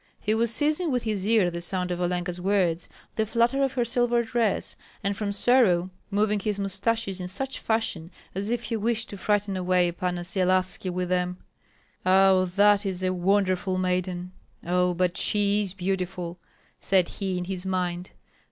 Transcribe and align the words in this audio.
He 0.19 0.33
was 0.33 0.51
seizing 0.51 0.89
with 0.91 1.03
his 1.03 1.27
ear 1.27 1.51
the 1.51 1.61
sound 1.61 1.91
of 1.91 2.01
Olenka's 2.01 2.41
words, 2.41 2.89
the 3.13 3.23
flutter 3.23 3.61
of 3.61 3.73
her 3.73 3.85
silver 3.85 4.23
dress, 4.23 4.75
and 5.03 5.15
from 5.15 5.31
sorrow 5.31 5.91
moving 6.09 6.39
his 6.39 6.57
mustaches 6.57 7.21
in 7.21 7.27
such 7.27 7.59
fashion 7.59 8.09
as 8.33 8.49
if 8.49 8.63
he 8.63 8.75
wished 8.75 9.09
to 9.11 9.17
frighten 9.19 9.55
away 9.55 9.91
Panna 9.91 10.23
Syelavski 10.23 10.89
with 10.89 11.09
them. 11.09 11.37
"Ah, 12.03 12.45
that 12.55 12.83
is 12.83 13.03
a 13.03 13.13
wonderful 13.13 13.77
maiden! 13.77 14.31
Ah, 14.65 14.93
but 14.93 15.17
she 15.17 15.61
is 15.61 15.75
beautiful!" 15.75 16.39
said 16.79 17.07
he, 17.07 17.37
in 17.37 17.43
his 17.45 17.63
mind. 17.63 18.09